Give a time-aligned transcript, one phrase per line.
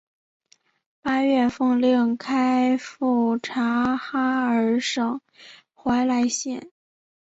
[1.03, 5.21] 八月奉令开赴察哈尔省
[5.75, 6.71] 怀来县。